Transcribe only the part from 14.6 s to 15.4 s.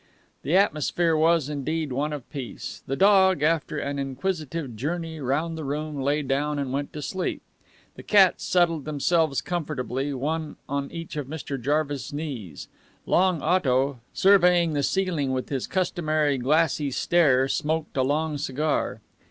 the ceiling